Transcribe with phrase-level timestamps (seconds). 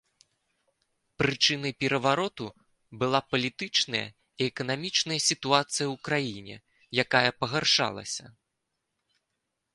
[1.21, 2.47] Прычынай перавароту
[3.03, 6.55] была палітычная і эканамічная сітуацыя ў краіне,
[7.07, 8.25] якая пагаршалася.